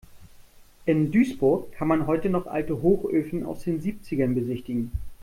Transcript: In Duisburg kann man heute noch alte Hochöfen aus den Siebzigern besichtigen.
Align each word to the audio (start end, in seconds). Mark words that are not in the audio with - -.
In 0.87 1.11
Duisburg 1.11 1.71
kann 1.73 1.87
man 1.87 2.07
heute 2.07 2.31
noch 2.31 2.47
alte 2.47 2.81
Hochöfen 2.81 3.45
aus 3.45 3.59
den 3.61 3.81
Siebzigern 3.81 4.33
besichtigen. 4.33 4.91